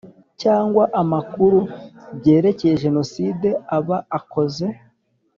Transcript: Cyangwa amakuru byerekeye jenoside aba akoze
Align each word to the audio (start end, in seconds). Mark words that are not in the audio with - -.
Cyangwa 0.41 0.83
amakuru 1.01 1.59
byerekeye 2.17 2.73
jenoside 2.83 3.47
aba 3.77 3.97
akoze 4.17 4.65